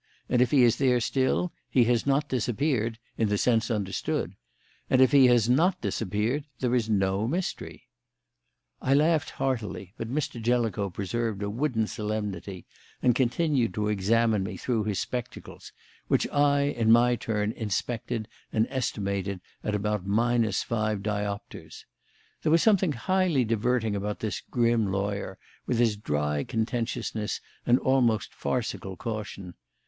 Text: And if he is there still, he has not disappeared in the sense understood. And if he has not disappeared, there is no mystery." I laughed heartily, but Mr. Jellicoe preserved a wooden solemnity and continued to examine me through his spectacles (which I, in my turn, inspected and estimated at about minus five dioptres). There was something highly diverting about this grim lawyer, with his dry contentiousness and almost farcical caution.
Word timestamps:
And 0.29 0.41
if 0.41 0.49
he 0.49 0.63
is 0.63 0.77
there 0.77 0.99
still, 0.99 1.53
he 1.69 1.83
has 1.83 2.07
not 2.07 2.27
disappeared 2.27 2.97
in 3.19 3.29
the 3.29 3.37
sense 3.37 3.69
understood. 3.69 4.35
And 4.89 4.99
if 4.99 5.11
he 5.11 5.27
has 5.27 5.47
not 5.47 5.79
disappeared, 5.79 6.45
there 6.59 6.73
is 6.73 6.89
no 6.89 7.27
mystery." 7.27 7.83
I 8.81 8.95
laughed 8.95 9.29
heartily, 9.29 9.93
but 9.97 10.09
Mr. 10.11 10.41
Jellicoe 10.41 10.89
preserved 10.89 11.43
a 11.43 11.51
wooden 11.51 11.85
solemnity 11.85 12.65
and 13.03 13.13
continued 13.13 13.75
to 13.75 13.89
examine 13.89 14.41
me 14.43 14.57
through 14.57 14.85
his 14.85 14.97
spectacles 14.97 15.71
(which 16.07 16.27
I, 16.29 16.61
in 16.61 16.91
my 16.91 17.15
turn, 17.15 17.51
inspected 17.51 18.27
and 18.51 18.65
estimated 18.71 19.39
at 19.63 19.75
about 19.75 20.07
minus 20.07 20.63
five 20.63 21.03
dioptres). 21.03 21.85
There 22.41 22.51
was 22.51 22.63
something 22.63 22.93
highly 22.93 23.45
diverting 23.45 23.95
about 23.95 24.19
this 24.19 24.41
grim 24.41 24.91
lawyer, 24.91 25.37
with 25.67 25.77
his 25.77 25.95
dry 25.95 26.43
contentiousness 26.43 27.39
and 27.67 27.77
almost 27.77 28.33
farcical 28.33 28.95
caution. 28.97 29.53